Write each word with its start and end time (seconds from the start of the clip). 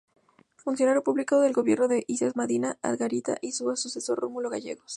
Funcionario 0.55 1.03
público 1.03 1.35
en 1.37 1.45
el 1.49 1.53
gobierno 1.53 1.87
de 1.87 2.03
Isaías 2.07 2.35
Medina 2.35 2.79
Angarita 2.81 3.37
y 3.39 3.51
su 3.51 3.75
sucesor 3.75 4.17
Rómulo 4.17 4.49
Gallegos. 4.49 4.89